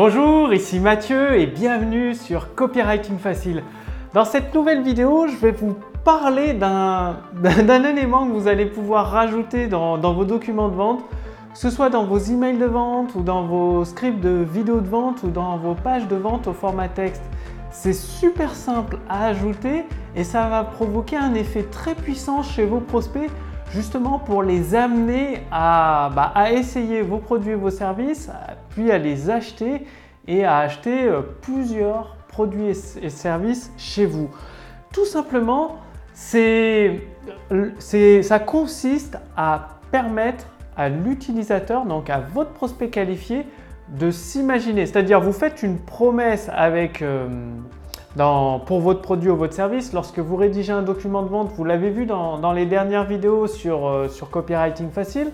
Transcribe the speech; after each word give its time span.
Bonjour, 0.00 0.54
ici 0.54 0.78
Mathieu 0.78 1.40
et 1.40 1.46
bienvenue 1.46 2.14
sur 2.14 2.54
Copywriting 2.54 3.18
Facile. 3.18 3.64
Dans 4.14 4.24
cette 4.24 4.54
nouvelle 4.54 4.84
vidéo, 4.84 5.26
je 5.26 5.34
vais 5.34 5.50
vous 5.50 5.76
parler 6.04 6.54
d'un 6.54 7.16
élément 7.84 8.24
que 8.24 8.30
vous 8.30 8.46
allez 8.46 8.66
pouvoir 8.66 9.10
rajouter 9.10 9.66
dans, 9.66 9.98
vos 9.98 10.24
documents 10.24 10.68
de 10.68 10.76
vente, 10.76 11.00
que 11.52 11.58
ce 11.58 11.68
soit 11.68 11.90
dans 11.90 12.04
vos 12.04 12.16
emails 12.16 12.58
de 12.58 12.66
vente 12.66 13.16
ou 13.16 13.22
dans 13.22 13.42
vos 13.42 13.84
scripts 13.84 14.20
de 14.20 14.46
vidéos 14.48 14.80
de 14.80 14.88
vente 14.88 15.24
ou 15.24 15.30
dans 15.30 15.56
vos 15.56 15.74
pages 15.74 16.06
de 16.06 16.14
vente 16.14 16.46
au 16.46 16.52
format 16.52 16.86
texte. 16.86 17.24
C'est 17.72 17.92
super 17.92 18.54
simple 18.54 18.98
à 19.08 19.26
ajouter 19.26 19.84
et 20.14 20.22
ça 20.22 20.48
va 20.48 20.62
provoquer 20.62 21.16
un 21.16 21.34
effet 21.34 21.64
très 21.64 21.96
puissant 21.96 22.44
chez 22.44 22.64
vos 22.64 22.78
prospects 22.78 23.32
justement 23.72 24.20
pour 24.20 24.44
les 24.44 24.76
amener 24.76 25.40
à, 25.50 26.10
bah, 26.14 26.52
essayer 26.52 27.02
vos 27.02 27.18
produits 27.18 27.50
et 27.50 27.56
vos 27.56 27.70
services, 27.70 28.30
à 28.90 28.98
les 28.98 29.30
acheter 29.30 29.84
et 30.26 30.44
à 30.44 30.58
acheter 30.58 31.04
euh, 31.04 31.22
plusieurs 31.42 32.16
produits 32.28 32.68
et 33.02 33.10
services 33.10 33.72
chez 33.76 34.06
vous. 34.06 34.30
Tout 34.92 35.04
simplement, 35.04 35.78
c'est, 36.14 37.00
ça 38.22 38.38
consiste 38.38 39.18
à 39.36 39.80
permettre 39.90 40.46
à 40.76 40.88
l'utilisateur, 40.88 41.84
donc 41.86 42.10
à 42.10 42.20
votre 42.20 42.50
prospect 42.50 42.88
qualifié, 42.88 43.46
de 43.88 44.10
s'imaginer. 44.10 44.86
C'est-à-dire, 44.86 45.20
vous 45.20 45.32
faites 45.32 45.62
une 45.62 45.78
promesse 45.78 46.50
avec, 46.52 47.02
euh, 47.02 47.28
pour 48.66 48.80
votre 48.80 49.00
produit 49.00 49.30
ou 49.30 49.36
votre 49.36 49.54
service. 49.54 49.92
Lorsque 49.92 50.18
vous 50.18 50.36
rédigez 50.36 50.72
un 50.72 50.82
document 50.82 51.22
de 51.22 51.28
vente, 51.28 51.50
vous 51.56 51.64
l'avez 51.64 51.90
vu 51.90 52.06
dans, 52.06 52.52
les 52.52 52.66
dernières 52.66 53.04
vidéos 53.04 53.46
sur, 53.46 53.86
euh, 53.86 54.08
sur 54.08 54.30
Copywriting 54.30 54.90
Facile, 54.90 55.30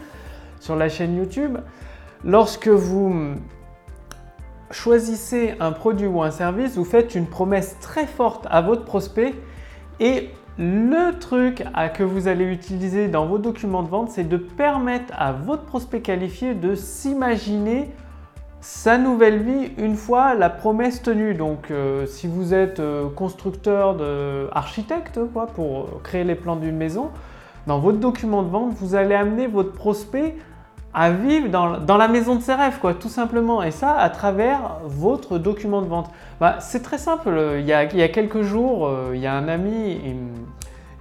sur 0.60 0.76
la 0.76 0.88
chaîne 0.88 1.16
YouTube. 1.16 1.58
Lorsque 2.26 2.68
vous 2.68 3.34
choisissez 4.70 5.54
un 5.60 5.72
produit 5.72 6.06
ou 6.06 6.22
un 6.22 6.30
service, 6.30 6.74
vous 6.76 6.84
faites 6.86 7.14
une 7.14 7.26
promesse 7.26 7.76
très 7.80 8.06
forte 8.06 8.46
à 8.50 8.62
votre 8.62 8.84
prospect 8.84 9.34
et 10.00 10.30
le 10.56 11.18
truc 11.18 11.64
que 11.94 12.02
vous 12.02 12.26
allez 12.26 12.46
utiliser 12.46 13.08
dans 13.08 13.26
vos 13.26 13.36
documents 13.36 13.82
de 13.82 13.88
vente, 13.88 14.08
c'est 14.08 14.26
de 14.26 14.38
permettre 14.38 15.12
à 15.18 15.32
votre 15.32 15.64
prospect 15.64 16.00
qualifié 16.00 16.54
de 16.54 16.74
s'imaginer 16.74 17.90
sa 18.62 18.96
nouvelle 18.96 19.42
vie 19.42 19.72
une 19.76 19.94
fois 19.94 20.34
la 20.34 20.48
promesse 20.48 21.02
tenue. 21.02 21.34
Donc 21.34 21.70
euh, 21.70 22.06
si 22.06 22.26
vous 22.26 22.54
êtes 22.54 22.80
euh, 22.80 23.10
constructeur, 23.10 23.96
de, 23.96 24.48
architecte 24.52 25.20
quoi, 25.34 25.46
pour 25.46 26.00
créer 26.02 26.24
les 26.24 26.36
plans 26.36 26.56
d'une 26.56 26.76
maison, 26.76 27.10
dans 27.66 27.80
votre 27.80 27.98
document 27.98 28.42
de 28.42 28.48
vente, 28.48 28.72
vous 28.72 28.94
allez 28.94 29.14
amener 29.14 29.46
votre 29.46 29.72
prospect 29.72 30.36
à 30.94 31.10
vivre 31.10 31.48
dans, 31.48 31.96
la 31.96 32.08
maison 32.08 32.36
de 32.36 32.40
ses 32.40 32.54
rêves, 32.54 32.78
quoi, 32.80 32.94
tout 32.94 33.08
simplement. 33.08 33.62
Et 33.62 33.72
ça, 33.72 33.96
à 33.96 34.08
travers 34.10 34.78
votre 34.84 35.38
document 35.38 35.82
de 35.82 35.88
vente. 35.88 36.10
Bah, 36.40 36.56
c'est 36.60 36.82
très 36.82 36.98
simple. 36.98 37.56
Il 37.58 37.66
y, 37.66 37.72
a, 37.72 37.86
quelques 38.08 38.42
jours, 38.42 38.86
euh, 38.86 39.10
il 39.12 39.20
y 39.20 39.26
a 39.26 39.34
un 39.34 39.48
ami, 39.48 39.98
il, 40.04 40.16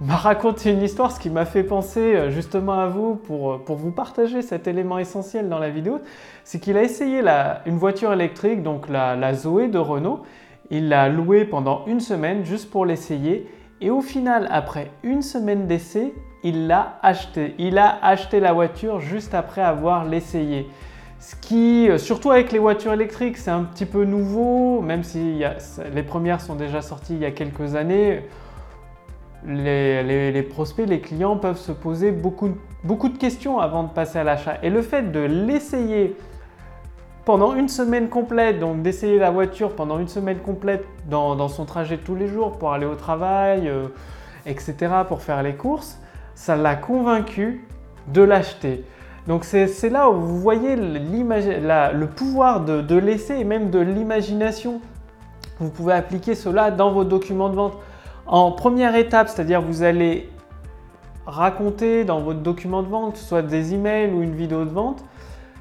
m'a 0.06 0.16
raconté 0.16 0.72
une 0.72 0.82
histoire, 0.82 1.12
ce 1.12 1.20
qui 1.20 1.30
m'a 1.30 1.44
fait 1.44 1.62
penser 1.62 2.16
euh, 2.16 2.30
justement 2.30 2.80
à 2.80 2.88
vous 2.88 3.14
pour, 3.14 3.52
euh, 3.52 3.58
pour, 3.64 3.76
vous 3.76 3.92
partager 3.92 4.42
cet 4.42 4.66
élément 4.66 4.98
essentiel 4.98 5.48
dans 5.48 5.60
la 5.60 5.70
vidéo. 5.70 6.00
C'est 6.42 6.58
qu'il 6.58 6.76
a 6.76 6.82
essayé 6.82 7.22
la, 7.22 7.62
une 7.64 7.78
voiture 7.78 8.12
électrique, 8.12 8.64
donc 8.64 8.88
la, 8.88 9.14
la 9.14 9.32
Zoé 9.32 9.68
de 9.68 9.78
Renault. 9.78 10.22
Il 10.70 10.88
l'a 10.88 11.08
louée 11.08 11.44
pendant 11.44 11.84
une 11.86 12.00
semaine 12.00 12.44
juste 12.44 12.68
pour 12.68 12.84
l'essayer. 12.84 13.48
Et 13.84 13.90
au 13.90 14.00
final, 14.00 14.48
après 14.50 14.90
une 15.02 15.20
semaine 15.20 15.66
d'essai, 15.66 16.14
il 16.42 16.68
l'a 16.68 16.98
acheté. 17.02 17.54
Il 17.58 17.76
a 17.76 17.98
acheté 18.02 18.40
la 18.40 18.54
voiture 18.54 18.98
juste 18.98 19.34
après 19.34 19.60
avoir 19.60 20.06
l'essayé. 20.06 20.66
Ce 21.20 21.36
qui, 21.36 21.90
euh, 21.90 21.98
surtout 21.98 22.30
avec 22.30 22.50
les 22.50 22.58
voitures 22.58 22.94
électriques, 22.94 23.36
c'est 23.36 23.50
un 23.50 23.62
petit 23.62 23.84
peu 23.84 24.06
nouveau, 24.06 24.80
même 24.80 25.02
si 25.02 25.42
les 25.92 26.02
premières 26.02 26.40
sont 26.40 26.54
déjà 26.54 26.80
sorties 26.80 27.12
il 27.12 27.20
y 27.20 27.26
a 27.26 27.30
quelques 27.30 27.74
années. 27.74 28.22
Les, 29.46 30.46
prospects, 30.48 30.88
les 30.88 31.00
clients 31.00 31.36
peuvent 31.36 31.58
se 31.58 31.72
poser 31.72 32.10
beaucoup, 32.10 32.52
beaucoup 32.84 33.10
de 33.10 33.18
questions 33.18 33.58
avant 33.58 33.82
de 33.82 33.90
passer 33.90 34.18
à 34.18 34.24
l'achat. 34.24 34.56
Et 34.62 34.70
le 34.70 34.80
fait 34.80 35.12
de 35.12 35.20
l'essayer 35.20 36.16
pendant 37.24 37.54
une 37.54 37.68
semaine 37.68 38.08
complète, 38.08 38.58
donc 38.58 38.82
d'essayer 38.82 39.18
la 39.18 39.30
voiture 39.30 39.74
pendant 39.74 39.98
une 39.98 40.08
semaine 40.08 40.38
complète 40.38 40.84
dans, 41.08 41.48
son 41.48 41.64
trajet 41.64 41.98
tous 41.98 42.14
les 42.14 42.28
jours 42.28 42.58
pour 42.58 42.72
aller 42.72 42.86
au 42.86 42.94
travail, 42.94 43.68
euh, 43.68 43.88
etc., 44.46 44.92
pour 45.08 45.22
faire 45.22 45.42
les 45.42 45.54
courses, 45.54 45.98
ça 46.34 46.56
l'a 46.56 46.76
convaincu 46.76 47.66
de 48.08 48.22
l'acheter. 48.22 48.84
Donc 49.26 49.44
c'est 49.44 49.88
là 49.88 50.10
où 50.10 50.20
vous 50.20 50.38
voyez 50.38 50.76
le 50.76 52.04
pouvoir 52.06 52.60
de, 52.60 52.82
de 52.82 52.96
l'essai 52.96 53.40
et 53.40 53.44
même 53.44 53.70
de 53.70 53.78
l'imagination. 53.78 54.82
Vous 55.60 55.70
pouvez 55.70 55.94
appliquer 55.94 56.34
cela 56.34 56.70
dans 56.70 56.92
vos 56.92 57.04
documents 57.04 57.48
de 57.48 57.54
vente. 57.54 57.78
En 58.26 58.52
première 58.52 58.94
étape, 58.96 59.28
c'est-à-dire 59.28 59.62
vous 59.62 59.82
allez 59.82 60.28
raconter 61.26 62.04
dans 62.04 62.20
votre 62.20 62.40
document 62.40 62.82
de 62.82 62.88
vente, 62.88 63.16
soit 63.16 63.40
des 63.40 63.72
emails 63.72 64.10
ou 64.12 64.22
une 64.22 64.34
vidéo 64.34 64.66
de 64.66 64.70
vente, 64.70 65.04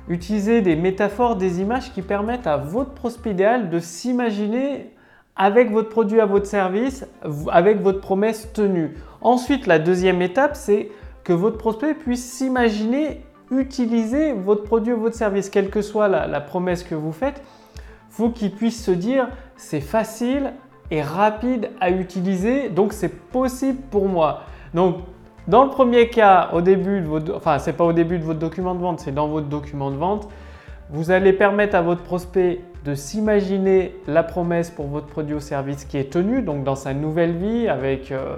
utiliser 0.08 0.62
des 0.62 0.76
métaphores, 0.76 1.36
des 1.36 1.62
images 1.62 1.94
qui 1.94 2.02
permettent 2.02 2.48
à 2.48 2.58
votre 2.58 2.92
prospect 2.92 3.32
idéal 3.32 3.70
de 3.70 3.80
s'imaginer 3.80 4.92
avec 5.36 5.72
votre 5.72 5.90
produit 5.90 6.20
à 6.20 6.26
votre 6.26 6.46
service, 6.46 7.06
avec 7.52 7.82
votre 7.82 8.00
promesse 8.00 8.52
tenue. 8.54 8.96
Ensuite, 9.22 9.66
la 9.66 9.80
deuxième 9.80 10.22
étape, 10.22 10.56
c'est 10.56 10.90
que 11.24 11.34
votre 11.34 11.58
prospect 11.58 11.96
puisse 11.96 12.24
s'imaginer 12.24 13.22
utiliser 13.52 14.34
votre 14.34 14.64
produit 14.64 14.94
ou 14.94 15.00
votre 15.00 15.16
service, 15.16 15.50
quelle 15.50 15.70
que 15.70 15.82
soit 15.82 16.08
la, 16.08 16.42
promesse 16.42 16.84
que 16.84 16.96
vous 16.96 17.12
faites. 17.12 17.42
Faut 18.10 18.30
qu'il 18.30 18.52
puisse 18.52 18.84
se 18.84 18.92
dire 18.92 19.30
c'est 19.56 19.82
facile 19.82 20.54
et 20.92 21.02
rapide 21.02 21.72
à 21.80 21.90
utiliser, 21.90 22.70
donc 22.70 22.94
c'est 22.94 23.10
possible 23.10 23.80
pour 23.90 24.08
moi. 24.08 24.42
Donc, 24.74 24.98
dans 25.48 25.66
le 25.66 25.70
premier 25.70 26.10
cas, 26.10 26.50
au 26.54 26.62
début 26.62 27.02
de 27.02 27.08
votre, 27.08 27.36
enfin, 27.36 27.60
c'est 27.60 27.74
pas 27.74 27.84
au 27.84 27.94
début 27.94 28.18
de 28.18 28.24
votre 28.24 28.40
document 28.40 28.76
de 28.76 28.80
vente, 28.80 29.02
c'est 29.02 29.14
dans 29.14 29.28
votre 29.28 29.48
document 29.48 29.92
de 29.92 29.98
vente. 29.98 30.30
Vous 30.90 31.12
allez 31.12 31.34
permettre 31.34 31.76
à 31.76 31.82
votre 31.82 32.02
prospect 32.02 32.62
de 32.86 32.96
s'imaginer 32.96 33.96
la 34.08 34.24
promesse 34.24 34.70
pour 34.70 34.88
votre 34.88 35.08
produit 35.08 35.36
ou 35.36 35.40
service 35.40 35.86
qui 35.86 35.98
est 35.98 36.12
tenue, 36.12 36.42
donc 36.42 36.64
dans 36.64 36.76
sa 36.76 36.94
nouvelle 36.94 37.36
vie, 37.36 37.68
avec 37.68 38.12
euh, 38.12 38.36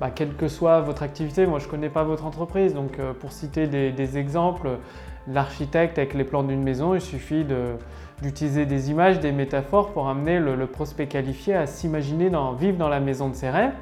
bah, 0.00 0.10
quelle 0.14 0.34
que 0.34 0.48
soit 0.48 0.80
votre 0.80 1.02
activité. 1.02 1.46
Moi, 1.46 1.58
je 1.58 1.66
ne 1.66 1.70
connais 1.70 1.88
pas 1.88 2.04
votre 2.04 2.24
entreprise, 2.24 2.74
donc 2.74 2.98
euh, 2.98 3.12
pour 3.12 3.32
citer 3.32 3.66
des, 3.66 4.18
exemples, 4.18 4.68
l'architecte 5.26 5.98
avec 5.98 6.14
les 6.14 6.24
plans 6.24 6.44
d'une 6.44 6.62
maison, 6.62 6.94
il 6.94 7.00
suffit 7.00 7.44
d'utiliser 8.22 8.64
des 8.64 8.90
images, 8.90 9.18
des 9.18 9.32
métaphores 9.32 9.90
pour 9.90 10.08
amener 10.08 10.38
le, 10.38 10.66
prospect 10.66 11.06
qualifié 11.06 11.54
à 11.54 11.66
s'imaginer 11.66 12.30
vivre 12.58 12.78
dans 12.78 12.88
la 12.88 13.00
maison 13.00 13.28
de 13.28 13.34
ses 13.34 13.50
rêves. 13.50 13.74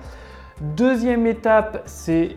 Deuxième 0.61 1.27
étape, 1.27 1.83
c'est 1.85 2.37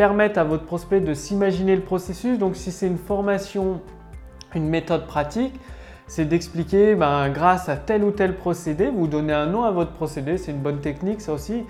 permettre 0.00 0.38
à 0.38 0.44
votre 0.44 0.64
prospect 0.64 1.00
de 1.00 1.12
s'imaginer 1.12 1.76
le 1.76 1.82
processus. 1.82 2.38
Donc 2.38 2.56
si 2.56 2.72
c'est 2.72 2.86
une 2.86 2.96
formation, 2.96 3.82
une 4.54 4.66
méthode 4.66 5.04
pratique, 5.04 5.52
c'est 6.06 6.24
d'expliquer 6.24 6.94
ben, 6.94 7.28
grâce 7.28 7.68
à 7.68 7.76
tel 7.76 8.02
ou 8.04 8.10
tel 8.10 8.34
procédé, 8.34 8.86
vous 8.88 9.06
donnez 9.06 9.34
un 9.34 9.44
nom 9.44 9.62
à 9.62 9.70
votre 9.70 9.92
procédé, 9.92 10.38
c'est 10.38 10.52
une 10.52 10.62
bonne 10.62 10.80
technique 10.80 11.20
ça 11.20 11.34
aussi, 11.34 11.64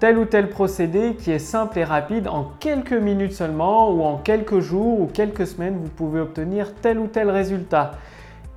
tel 0.00 0.16
ou 0.16 0.24
tel 0.24 0.48
procédé 0.48 1.16
qui 1.16 1.30
est 1.30 1.38
simple 1.38 1.78
et 1.78 1.84
rapide, 1.84 2.28
en 2.28 2.44
quelques 2.60 2.94
minutes 2.94 3.34
seulement 3.34 3.92
ou 3.92 4.04
en 4.04 4.16
quelques 4.16 4.60
jours 4.60 4.98
ou 4.98 5.04
quelques 5.04 5.46
semaines, 5.46 5.76
vous 5.76 5.90
pouvez 5.90 6.20
obtenir 6.20 6.74
tel 6.76 6.98
ou 6.98 7.08
tel 7.08 7.28
résultat. 7.28 7.90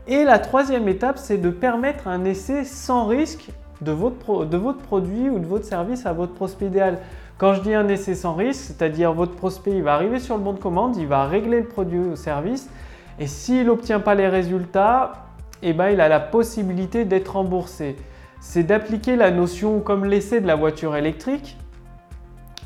Et 0.07 0.23
la 0.23 0.39
troisième 0.39 0.87
étape, 0.87 1.17
c'est 1.17 1.39
de 1.39 1.49
permettre 1.49 2.07
un 2.07 2.23
essai 2.23 2.63
sans 2.63 3.05
risque 3.05 3.49
de 3.81 3.91
votre, 3.91 4.45
de 4.45 4.55
votre 4.55 4.79
produit 4.79 5.29
ou 5.29 5.39
de 5.39 5.45
votre 5.45 5.65
service 5.65 6.05
à 6.05 6.13
votre 6.13 6.33
prospect 6.33 6.67
idéal. 6.67 6.99
Quand 7.39 7.53
je 7.53 7.61
dis 7.61 7.73
un 7.73 7.87
essai 7.87 8.15
sans 8.15 8.33
risque, 8.33 8.65
c'est-à-dire 8.65 9.13
votre 9.13 9.33
prospect, 9.33 9.79
va 9.79 9.93
arriver 9.93 10.19
sur 10.19 10.35
le 10.35 10.43
bon 10.43 10.51
de 10.51 10.59
commande, 10.59 10.97
il 10.97 11.07
va 11.07 11.25
régler 11.25 11.61
le 11.61 11.67
produit 11.67 11.97
ou 11.97 12.17
service, 12.17 12.69
et 13.17 13.27
s'il 13.27 13.67
n'obtient 13.67 14.01
pas 14.01 14.13
les 14.13 14.27
résultats, 14.27 15.13
eh 15.61 15.71
ben, 15.71 15.89
il 15.89 16.01
a 16.01 16.09
la 16.09 16.19
possibilité 16.19 17.05
d'être 17.05 17.37
remboursé. 17.37 17.95
C'est 18.41 18.63
d'appliquer 18.63 19.15
la 19.15 19.31
notion 19.31 19.79
comme 19.79 20.03
l'essai 20.03 20.41
de 20.41 20.47
la 20.47 20.55
voiture 20.55 20.97
électrique. 20.97 21.57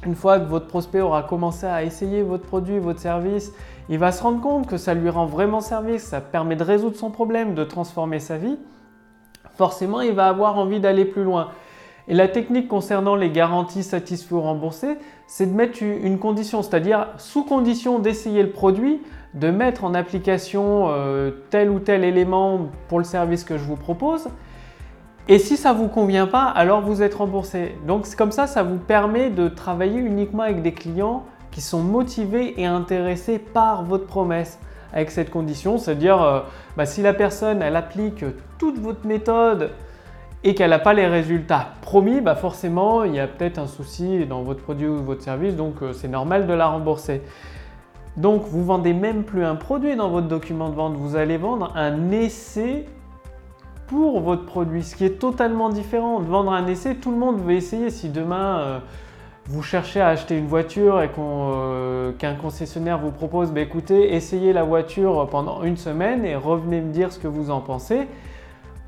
Une 0.07 0.15
fois 0.15 0.39
que 0.39 0.49
votre 0.49 0.65
prospect 0.65 1.01
aura 1.01 1.21
commencé 1.21 1.67
à 1.67 1.83
essayer 1.83 2.23
votre 2.23 2.47
produit, 2.47 2.79
votre 2.79 2.99
service, 2.99 3.53
il 3.89 3.99
va 3.99 4.11
se 4.11 4.23
rendre 4.23 4.41
compte 4.41 4.65
que 4.65 4.77
ça 4.77 4.95
lui 4.95 5.09
rend 5.09 5.27
vraiment 5.27 5.61
service, 5.61 6.01
ça 6.01 6.19
permet 6.19 6.55
de 6.55 6.63
résoudre 6.63 6.95
son 6.95 7.11
problème, 7.11 7.53
de 7.53 7.63
transformer 7.63 8.19
sa 8.19 8.37
vie. 8.37 8.57
Forcément, 9.55 10.01
il 10.01 10.13
va 10.13 10.29
avoir 10.29 10.57
envie 10.57 10.79
d'aller 10.79 11.05
plus 11.05 11.23
loin. 11.23 11.51
Et 12.07 12.13
la 12.13 12.27
technique 12.27 12.67
concernant 12.67 13.15
les 13.15 13.29
garanties 13.29 13.83
satisfaites 13.83 14.31
ou 14.31 14.41
remboursées, 14.41 14.97
c'est 15.25 15.45
de 15.45 15.53
mettre 15.53 15.81
une 15.81 16.19
condition, 16.19 16.61
c'est-à-dire 16.61 17.07
sous 17.17 17.43
condition 17.43 17.99
d'essayer 17.99 18.43
le 18.43 18.49
produit, 18.49 19.01
de 19.33 19.49
mettre 19.49 19.85
en 19.85 19.93
application 19.93 20.89
euh, 20.89 21.31
tel 21.49 21.69
ou 21.69 21.79
tel 21.79 22.03
élément 22.03 22.67
pour 22.89 22.99
le 22.99 23.05
service 23.05 23.43
que 23.43 23.57
je 23.57 23.63
vous 23.63 23.77
propose. 23.77 24.27
Et 25.29 25.39
si 25.39 25.55
ça 25.55 25.73
ne 25.73 25.77
vous 25.77 25.87
convient 25.87 26.27
pas, 26.27 26.43
alors 26.43 26.81
vous 26.81 27.01
êtes 27.01 27.15
remboursé. 27.15 27.75
Donc 27.87 28.05
comme 28.15 28.33
ça, 28.33 28.47
ça 28.47 28.63
vous 28.63 28.77
permet 28.77 29.29
de 29.29 29.47
travailler 29.47 29.99
uniquement 29.99 30.43
avec 30.43 30.61
des 30.61 30.73
clients 30.73 31.23
qui 31.51 31.61
sont 31.61 31.81
motivés 31.81 32.59
et 32.59 32.65
intéressés 32.65 33.39
par 33.39 33.83
votre 33.83 34.05
promesse. 34.05 34.59
avec 34.91 35.09
cette 35.09 35.31
condition, 35.31 35.79
c'est-à-dire 35.79 36.21
euh, 36.21 36.41
bah, 36.77 36.85
si 36.85 37.01
la 37.01 37.13
personne 37.13 37.63
elle 37.63 37.75
applique 37.75 38.23
toute 38.59 38.77
votre 38.77 39.07
méthode 39.07 39.71
et 40.43 40.55
qu'elle 40.55 40.71
n'a 40.71 40.79
pas 40.79 40.93
les 40.93 41.07
résultats 41.07 41.69
promis, 41.81 42.21
bah 42.21 42.35
forcément 42.35 43.03
il 43.03 43.15
y 43.15 43.19
a 43.19 43.27
peut-être 43.27 43.59
un 43.59 43.67
souci 43.67 44.25
dans 44.25 44.43
votre 44.43 44.61
produit 44.61 44.87
ou 44.87 45.03
votre 45.03 45.21
service, 45.21 45.55
donc 45.55 45.75
euh, 45.81 45.93
c'est 45.93 46.07
normal 46.07 46.47
de 46.47 46.53
la 46.53 46.67
rembourser. 46.67 47.21
Donc 48.17 48.43
vous 48.43 48.63
vendez 48.63 48.93
même 48.93 49.23
plus 49.23 49.43
un 49.43 49.55
produit 49.55 49.95
dans 49.95 50.09
votre 50.09 50.27
document 50.27 50.69
de 50.69 50.75
vente, 50.75 50.95
vous 50.95 51.15
allez 51.15 51.37
vendre 51.37 51.71
un 51.75 52.11
essai 52.11 52.85
pour 53.87 54.21
votre 54.21 54.45
produit, 54.45 54.83
ce 54.83 54.95
qui 54.95 55.05
est 55.05 55.19
totalement 55.19 55.69
différent. 55.69 56.19
De 56.19 56.25
vendre 56.25 56.51
un 56.51 56.67
essai, 56.67 56.95
tout 56.95 57.11
le 57.11 57.17
monde 57.17 57.39
veut 57.39 57.53
essayer. 57.53 57.89
Si 57.89 58.09
demain 58.09 58.59
euh, 58.59 58.79
vous 59.45 59.61
cherchez 59.61 60.01
à 60.01 60.07
acheter 60.07 60.37
une 60.37 60.47
voiture 60.47 61.01
et 61.01 61.09
euh, 61.17 62.11
qu'un 62.13 62.35
concessionnaire 62.35 62.97
vous 62.99 63.11
propose, 63.11 63.51
bah, 63.51 63.61
écoutez, 63.61 64.15
essayez 64.15 64.53
la 64.53 64.63
voiture 64.63 65.27
pendant 65.29 65.63
une 65.63 65.77
semaine 65.77 66.25
et 66.25 66.35
revenez 66.35 66.81
me 66.81 66.91
dire 66.91 67.11
ce 67.11 67.19
que 67.19 67.27
vous 67.27 67.49
en 67.49 67.61
pensez. 67.61 68.07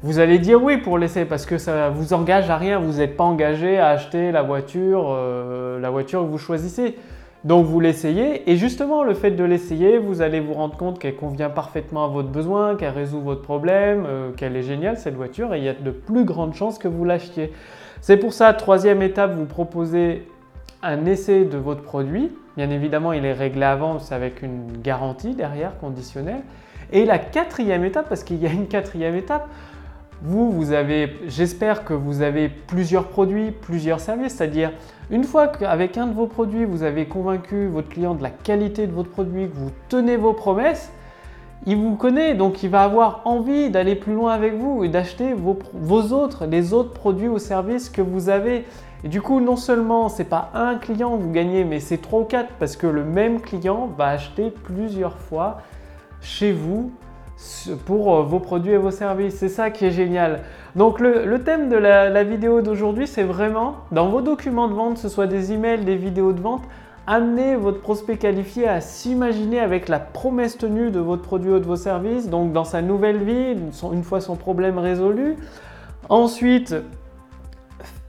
Vous 0.05 0.19
allez 0.19 0.37
dire 0.37 0.63
oui 0.63 0.77
pour 0.77 0.99
l'essai 0.99 1.25
parce 1.25 1.47
que 1.47 1.57
ça 1.57 1.89
vous 1.89 2.13
engage 2.13 2.51
à 2.51 2.57
rien, 2.57 2.77
vous 2.77 2.99
n'êtes 2.99 3.17
pas 3.17 3.23
engagé 3.23 3.79
à 3.79 3.87
acheter 3.87 4.31
la 4.31 4.43
voiture, 4.43 5.07
euh, 5.09 5.79
la 5.79 5.89
voiture 5.89 6.21
que 6.21 6.27
vous 6.27 6.37
choisissez. 6.37 6.95
Donc 7.43 7.65
vous 7.65 7.79
l'essayez 7.79 8.47
et 8.47 8.55
justement 8.55 9.03
le 9.03 9.15
fait 9.15 9.31
de 9.31 9.43
l'essayer, 9.43 9.97
vous 9.97 10.21
allez 10.21 10.41
vous 10.41 10.53
rendre 10.53 10.77
compte 10.77 10.99
qu'elle 10.99 11.15
convient 11.15 11.49
parfaitement 11.49 12.05
à 12.05 12.07
votre 12.07 12.29
besoin, 12.29 12.75
qu'elle 12.75 12.93
résout 12.93 13.19
votre 13.19 13.41
problème, 13.41 14.05
euh, 14.07 14.31
qu'elle 14.33 14.55
est 14.55 14.61
géniale 14.61 14.99
cette 14.99 15.15
voiture 15.15 15.55
et 15.55 15.57
il 15.57 15.63
y 15.63 15.69
a 15.69 15.73
de 15.73 15.89
plus 15.89 16.23
grandes 16.23 16.53
chances 16.53 16.77
que 16.77 16.87
vous 16.87 17.03
l'achetiez. 17.03 17.51
C'est 17.99 18.17
pour 18.17 18.31
ça, 18.31 18.53
troisième 18.53 19.01
étape, 19.01 19.33
vous 19.33 19.45
proposez 19.45 20.27
un 20.83 21.03
essai 21.07 21.45
de 21.45 21.57
votre 21.57 21.81
produit. 21.81 22.31
Bien 22.57 22.69
évidemment, 22.69 23.11
il 23.11 23.25
est 23.25 23.33
réglé 23.33 23.63
avant, 23.63 23.97
c'est 23.97 24.13
avec 24.13 24.43
une 24.43 24.67
garantie 24.83 25.33
derrière 25.33 25.79
conditionnelle. 25.79 26.43
Et 26.91 27.05
la 27.05 27.17
quatrième 27.17 27.83
étape, 27.83 28.07
parce 28.07 28.23
qu'il 28.23 28.37
y 28.37 28.45
a 28.45 28.51
une 28.51 28.67
quatrième 28.67 29.15
étape, 29.15 29.47
vous, 30.21 30.51
vous 30.51 30.71
avez, 30.71 31.17
j'espère 31.27 31.83
que 31.83 31.93
vous 31.93 32.21
avez 32.21 32.49
plusieurs 32.49 33.07
produits, 33.07 33.51
plusieurs 33.51 33.99
services, 33.99 34.35
c'est-à-dire 34.35 34.71
une 35.11 35.23
fois 35.23 35.47
qu'avec 35.47 35.97
un 35.97 36.07
de 36.07 36.13
vos 36.13 36.27
produits, 36.27 36.65
vous 36.65 36.83
avez 36.83 37.05
convaincu 37.05 37.67
votre 37.67 37.89
client 37.89 38.15
de 38.15 38.23
la 38.23 38.29
qualité 38.29 38.87
de 38.87 38.91
votre 38.91 39.09
produit, 39.09 39.47
que 39.47 39.55
vous 39.55 39.71
tenez 39.89 40.17
vos 40.17 40.33
promesses, 40.33 40.91
il 41.67 41.77
vous 41.77 41.95
connaît, 41.95 42.35
donc 42.35 42.63
il 42.63 42.69
va 42.69 42.83
avoir 42.83 43.21
envie 43.25 43.69
d'aller 43.69 43.95
plus 43.95 44.13
loin 44.13 44.33
avec 44.33 44.55
vous 44.55 44.83
et 44.83 44.89
d'acheter 44.89 45.33
vos, 45.33 45.57
autres, 46.13 46.45
les 46.45 46.73
autres 46.73 46.91
produits 46.91 47.27
ou 47.27 47.39
services 47.39 47.89
que 47.89 48.01
vous 48.01 48.29
avez. 48.29 48.65
Et 49.03 49.07
du 49.07 49.21
coup, 49.21 49.39
non 49.39 49.55
seulement 49.55 50.09
c'est 50.09 50.25
pas 50.25 50.51
un 50.53 50.75
client 50.75 51.17
que 51.17 51.23
vous 51.23 51.31
gagnez, 51.31 51.63
mais 51.63 51.79
c'est 51.79 51.97
trois 51.97 52.21
ou 52.21 52.25
quatre 52.25 52.53
parce 52.59 52.75
que 52.75 52.87
le 52.87 53.03
même 53.03 53.41
client 53.41 53.89
va 53.97 54.07
acheter 54.07 54.51
plusieurs 54.51 55.17
fois 55.17 55.61
chez 56.21 56.51
vous 56.51 56.91
pour 57.85 58.15
euh, 58.15 58.23
vos 58.23 58.39
produits 58.39 58.73
et 58.73 58.77
vos 58.77 58.91
services. 58.91 59.35
C'est 59.35 59.49
ça 59.49 59.69
qui 59.69 59.85
est 59.85 59.91
génial. 59.91 60.41
Donc 60.75 60.99
le, 60.99 61.37
thème 61.43 61.69
de 61.69 61.75
la, 61.75 62.23
vidéo 62.23 62.61
d'aujourd'hui, 62.61 63.07
c'est 63.07 63.23
vraiment 63.23 63.77
dans 63.91 64.09
vos 64.09 64.21
documents 64.21 64.67
de 64.67 64.73
vente, 64.73 64.97
ce 64.97 65.09
soit 65.09 65.27
des 65.27 65.53
emails, 65.53 65.85
des 65.85 65.95
vidéos 65.95 66.33
de 66.33 66.41
vente, 66.41 66.63
amener 67.07 67.55
votre 67.55 67.81
prospect 67.81 68.17
qualifié 68.17 68.67
à 68.67 68.81
s'imaginer 68.81 69.59
avec 69.59 69.87
la 69.89 69.99
promesse 69.99 70.57
tenue 70.57 70.91
de 70.91 70.99
votre 70.99 71.21
produit 71.21 71.51
ou 71.51 71.59
de 71.59 71.65
vos 71.65 71.75
services, 71.75 72.29
donc 72.29 72.51
dans 72.51 72.63
sa 72.63 72.81
nouvelle 72.81 73.23
vie, 73.23 73.55
une 73.93 74.03
fois 74.03 74.21
son 74.21 74.35
problème 74.35 74.79
résolu. 74.79 75.35
Ensuite, 76.09 76.75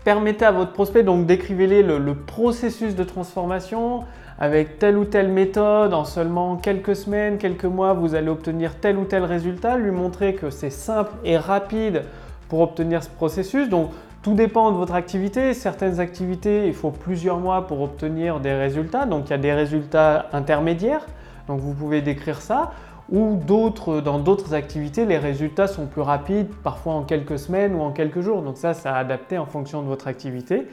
permettez 0.06 0.44
à 0.44 0.52
votre 0.52 0.70
prospect, 0.70 1.02
donc 1.02 1.26
décrivez-les 1.26 1.82
le, 1.82 2.14
processus 2.14 2.94
de 2.94 3.02
transformation 3.02 4.04
avec 4.38 4.78
telle 4.78 4.96
ou 4.96 5.04
telle 5.04 5.26
méthode, 5.26 5.92
en 5.94 6.04
seulement 6.04 6.54
quelques 6.54 6.94
semaines, 6.94 7.38
quelques 7.38 7.64
mois, 7.64 7.92
vous 7.92 8.14
allez 8.14 8.28
obtenir 8.28 8.76
tel 8.76 8.98
ou 8.98 9.04
tel 9.04 9.24
résultat, 9.24 9.76
lui 9.76 9.90
montrer 9.90 10.34
que 10.34 10.48
c'est 10.48 10.70
simple 10.70 11.10
et 11.24 11.36
rapide 11.36 12.04
pour 12.48 12.60
obtenir 12.60 13.02
ce 13.02 13.08
processus. 13.08 13.68
Donc 13.68 13.90
tout 14.22 14.34
dépend 14.34 14.70
de 14.70 14.76
votre 14.76 14.94
activité. 14.94 15.52
Certaines 15.54 15.98
activités, 15.98 16.68
il 16.68 16.74
faut 16.74 16.92
plusieurs 16.92 17.38
mois 17.38 17.66
pour 17.66 17.80
obtenir 17.80 18.38
des 18.38 18.54
résultats. 18.54 19.06
Donc 19.06 19.24
il 19.26 19.30
y 19.30 19.34
a 19.34 19.38
des 19.38 19.54
résultats 19.54 20.26
intermédiaires. 20.32 21.04
Donc 21.48 21.60
vous 21.60 21.75
pouvez 21.75 22.02
décrire 22.02 22.40
ça 22.40 22.72
ou 23.10 23.37
d'autres, 23.37 24.00
dans 24.00 24.19
d'autres 24.19 24.54
activités, 24.54 25.04
les 25.06 25.19
résultats 25.19 25.69
sont 25.69 25.87
plus 25.87 26.00
rapides, 26.00 26.48
parfois 26.64 26.94
en 26.94 27.02
quelques 27.02 27.38
semaines 27.38 27.75
ou 27.75 27.81
en 27.81 27.93
quelques 27.93 28.20
jours. 28.20 28.43
Donc 28.43 28.56
ça, 28.56 28.75
ça 28.75 28.94
a 28.94 28.98
adapté 28.98 29.38
en 29.38 29.46
fonction 29.46 29.82
de 29.82 29.87
votre 29.87 30.08
activité. 30.08 30.66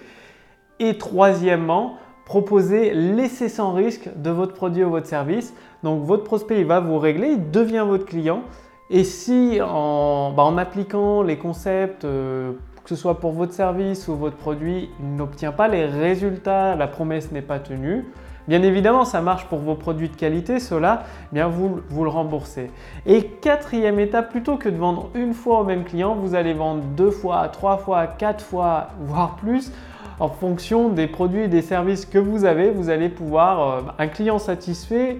Et 0.79 0.97
troisièmement, 0.97 1.97
proposer 2.25 2.93
l'essai 2.93 3.49
sans 3.49 3.73
risque 3.73 4.09
de 4.15 4.31
votre 4.31 4.53
produit 4.53 4.83
ou 4.83 4.89
votre 4.89 5.07
service. 5.07 5.53
Donc 5.83 6.03
votre 6.03 6.23
prospect, 6.23 6.59
il 6.59 6.65
va 6.65 6.79
vous 6.79 6.97
régler, 6.97 7.29
il 7.29 7.51
devient 7.51 7.85
votre 7.87 8.05
client. 8.05 8.41
Et 8.89 9.03
si 9.03 9.59
en, 9.61 10.31
bah, 10.31 10.51
appliquant 10.57 11.21
les 11.21 11.37
concepts, 11.37 12.05
euh, 12.05 12.53
que 12.83 12.89
ce 12.89 12.95
soit 12.95 13.19
pour 13.19 13.31
votre 13.31 13.53
service 13.53 14.07
ou 14.07 14.15
votre 14.15 14.35
produit, 14.35 14.89
il 14.99 15.15
n'obtient 15.15 15.51
pas 15.51 15.67
les 15.67 15.85
résultats, 15.85 16.75
la 16.75 16.87
promesse 16.87 17.31
n'est 17.31 17.41
pas 17.41 17.59
tenue, 17.59 18.05
Bien 18.47 18.61
évidemment, 18.61 19.05
ça 19.05 19.21
marche 19.21 19.45
pour 19.45 19.59
vos 19.59 19.75
produits 19.75 20.09
de 20.09 20.15
qualité, 20.15 20.59
cela, 20.59 21.03
bien 21.31 21.47
vous, 21.47 21.79
vous 21.89 22.03
le 22.03 22.09
remboursez. 22.09 22.71
Et 23.05 23.23
quatrième 23.23 23.99
étape, 23.99 24.31
plutôt 24.31 24.57
que 24.57 24.67
de 24.67 24.75
vendre 24.75 25.09
une 25.15 25.33
fois 25.33 25.61
au 25.61 25.63
même 25.63 25.85
client, 25.85 26.15
vous 26.15 26.35
allez 26.35 26.53
vendre 26.53 26.81
deux 26.97 27.11
fois, 27.11 27.47
trois 27.47 27.77
fois, 27.77 28.05
quatre 28.05 28.43
fois, 28.43 28.87
voire 28.99 29.37
plus, 29.37 29.71
en 30.19 30.27
fonction 30.27 30.89
des 30.89 31.07
produits 31.07 31.43
et 31.43 31.47
des 31.47 31.61
services 31.61 32.05
que 32.05 32.19
vous 32.19 32.43
avez. 32.43 32.69
Vous 32.69 32.89
allez 32.89 33.07
pouvoir, 33.07 33.61
euh, 33.61 33.81
un 33.97 34.07
client 34.07 34.39
satisfait, 34.39 35.19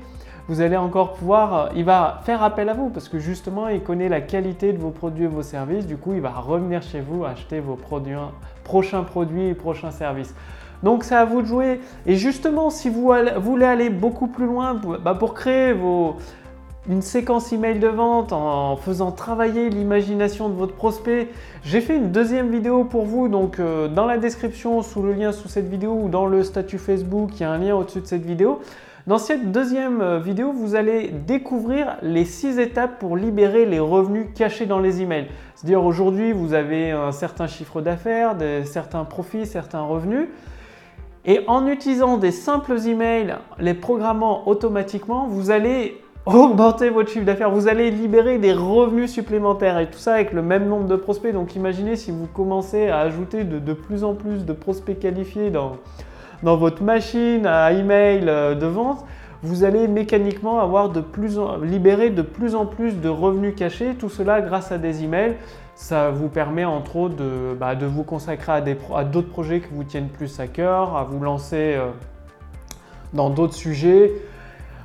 vous 0.49 0.59
allez 0.59 0.75
encore 0.75 1.13
pouvoir, 1.13 1.53
euh, 1.53 1.69
il 1.77 1.85
va 1.85 2.19
faire 2.25 2.43
appel 2.43 2.67
à 2.67 2.73
vous 2.73 2.89
parce 2.89 3.07
que 3.07 3.19
justement, 3.19 3.69
il 3.69 3.81
connaît 3.81 4.09
la 4.09 4.19
qualité 4.19 4.73
de 4.73 4.77
vos 4.77 4.91
produits 4.91 5.23
et 5.23 5.27
vos 5.27 5.43
services. 5.43 5.87
Du 5.87 5.95
coup, 5.95 6.13
il 6.13 6.21
va 6.21 6.31
revenir 6.31 6.81
chez 6.81 6.99
vous 6.99 7.23
acheter 7.23 7.61
vos 7.61 7.75
produits, 7.75 8.15
prochains 8.65 9.03
produits 9.03 9.47
et 9.47 9.53
prochains 9.53 9.91
services. 9.91 10.35
Donc 10.83 11.03
c'est 11.03 11.15
à 11.15 11.25
vous 11.25 11.41
de 11.41 11.47
jouer. 11.47 11.79
Et 12.05 12.15
justement, 12.15 12.69
si 12.69 12.89
vous 12.89 13.11
voulez 13.37 13.65
aller 13.65 13.89
beaucoup 13.89 14.27
plus 14.27 14.45
loin 14.45 14.79
bah, 15.03 15.15
pour 15.15 15.33
créer 15.33 15.73
une 16.89 17.01
séquence 17.01 17.53
email 17.53 17.79
de 17.79 17.87
vente 17.87 18.33
en 18.33 18.75
faisant 18.75 19.11
travailler 19.11 19.69
l'imagination 19.69 20.49
de 20.49 20.53
votre 20.53 20.75
prospect. 20.75 21.29
J'ai 21.63 21.79
fait 21.79 21.95
une 21.95 22.11
deuxième 22.11 22.51
vidéo 22.51 22.83
pour 22.83 23.05
vous, 23.05 23.29
donc 23.29 23.59
euh, 23.59 23.87
dans 23.87 24.05
la 24.05 24.17
description, 24.17 24.81
sous 24.81 25.01
le 25.01 25.13
lien 25.13 25.31
sous 25.31 25.47
cette 25.47 25.69
vidéo 25.69 25.93
ou 25.93 26.09
dans 26.09 26.25
le 26.25 26.43
statut 26.43 26.77
Facebook, 26.77 27.29
il 27.35 27.41
y 27.41 27.43
a 27.45 27.51
un 27.51 27.57
lien 27.57 27.75
au-dessus 27.75 28.01
de 28.01 28.05
cette 28.05 28.25
vidéo. 28.25 28.59
Dans 29.07 29.17
cette 29.17 29.51
deuxième 29.51 30.01
euh, 30.01 30.19
vidéo, 30.19 30.51
vous 30.51 30.75
allez 30.75 31.09
découvrir 31.09 31.95
les 32.01 32.25
six 32.25 32.59
étapes 32.59 32.99
pour 32.99 33.15
libérer 33.15 33.65
les 33.65 33.79
revenus 33.79 34.27
cachés 34.35 34.65
dans 34.65 34.79
les 34.79 35.01
emails. 35.01 35.27
C'est-à-dire 35.55 35.83
aujourd'hui, 35.83 36.33
vous 36.33 36.53
avez 36.53 36.91
un 36.91 37.13
certain 37.13 37.47
chiffre 37.47 37.79
d'affaires, 37.79 38.35
certains 38.65 39.05
profits, 39.05 39.45
certains 39.45 39.81
revenus. 39.81 40.27
Et 41.25 41.41
en 41.47 41.67
utilisant 41.67 42.17
des 42.17 42.31
simples 42.31 42.77
emails, 42.85 43.35
les 43.59 43.73
programmant 43.73 44.47
automatiquement, 44.47 45.27
vous 45.27 45.51
allez 45.51 46.01
augmenter 46.25 46.89
votre 46.89 47.09
chiffre 47.09 47.25
d'affaires, 47.25 47.51
vous 47.51 47.67
allez 47.67 47.91
libérer 47.91 48.37
des 48.37 48.53
revenus 48.53 49.11
supplémentaires 49.11 49.79
et 49.79 49.89
tout 49.89 49.99
ça 49.99 50.13
avec 50.13 50.33
le 50.33 50.41
même 50.41 50.67
nombre 50.67 50.87
de 50.87 50.95
prospects. 50.95 51.33
Donc 51.33 51.55
imaginez 51.55 51.95
si 51.95 52.11
vous 52.11 52.27
commencez 52.27 52.89
à 52.89 52.99
ajouter 52.99 53.43
de, 53.43 53.73
plus 53.73 54.03
en 54.03 54.15
plus 54.15 54.45
de 54.45 54.53
prospects 54.53 54.99
qualifiés 54.99 55.49
dans, 55.49 55.77
dans 56.43 56.57
votre 56.57 56.83
machine 56.83 57.45
à 57.45 57.71
email 57.71 58.25
euh, 58.27 58.55
de 58.55 58.65
vente, 58.65 59.05
vous 59.43 59.65
allez 59.65 59.89
mécaniquement 59.89 60.61
avoir 60.61 60.89
de 60.89 61.01
plus 61.01 61.37
en, 61.37 61.57
libérer 61.57 62.09
de 62.09 62.21
plus 62.21 62.55
en 62.55 62.65
plus 62.65 62.99
de 62.99 63.09
revenus 63.09 63.55
cachés, 63.55 63.95
tout 63.95 64.09
cela 64.09 64.39
grâce 64.39 64.71
à 64.71 64.77
des 64.77 65.03
emails. 65.03 65.35
Ça 65.75 66.11
vous 66.11 66.29
permet 66.29 66.65
entre 66.65 66.95
autres 66.95 67.15
de, 67.15 67.55
bah, 67.59 67.73
vous 67.75 68.03
consacrer 68.03 68.51
à 68.51 69.03
d'autres 69.03 69.29
projets 69.29 69.59
qui 69.59 69.69
vous 69.71 69.83
tiennent 69.83 70.09
plus 70.09 70.39
à 70.39 70.47
cœur, 70.47 70.95
à 70.95 71.03
vous 71.03 71.19
lancer 71.19 71.75
euh, 71.75 71.89
dans 73.13 73.29
d'autres 73.29 73.55
sujets. 73.55 74.11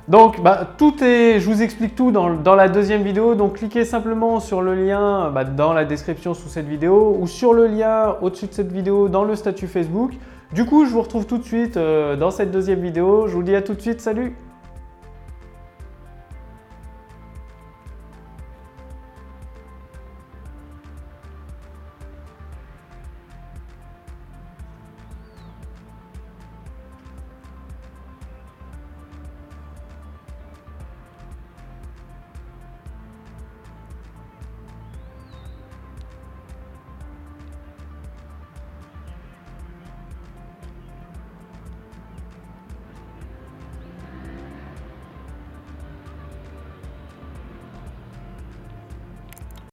Donc 0.07 0.41
bah, 0.41 0.67
tout 0.77 1.03
est, 1.03 1.39
je 1.39 1.45
vous 1.47 1.61
explique 1.61 1.95
tout 1.95 2.11
dans, 2.11 2.55
la 2.55 2.67
deuxième 2.67 3.03
vidéo. 3.03 3.35
Donc 3.35 3.57
cliquez 3.57 3.85
simplement 3.85 4.39
sur 4.39 4.63
le 4.63 4.73
lien 4.73 5.29
bah, 5.29 5.43
dans 5.43 5.71
la 5.71 5.85
description 5.85 6.33
sous 6.33 6.49
cette 6.49 6.67
vidéo 6.67 7.15
ou 7.19 7.27
sur 7.27 7.53
le 7.53 7.67
lien 7.67 8.15
au-dessus 8.21 8.47
de 8.47 8.53
cette 8.53 8.71
vidéo 8.71 9.07
dans 9.07 9.23
le 9.23 9.35
statut 9.35 9.67
Facebook. 9.67 10.13
Du 10.51 10.65
coup, 10.65 10.85
je 10.85 10.91
vous 10.91 11.03
retrouve 11.03 11.27
tout 11.27 11.37
de 11.37 11.43
suite 11.43 11.77
euh, 11.77 12.15
dans 12.15 12.31
cette 12.31 12.49
deuxième 12.49 12.81
vidéo. 12.81 13.27
Je 13.27 13.35
vous 13.35 13.43
dis 13.43 13.55
à 13.55 13.61
tout 13.61 13.75
de 13.75 13.81
suite, 13.81 14.01
salut 14.01 14.35